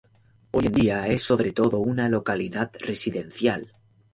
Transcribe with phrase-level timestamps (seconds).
[0.49, 3.71] Hoy en día es sobre todo una localidad residencial.